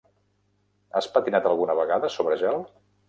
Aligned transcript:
Has 0.99 1.09
patinat 1.17 1.49
alguna 1.51 1.77
vegada 1.81 2.11
sobre 2.17 2.39
gel? 2.45 2.59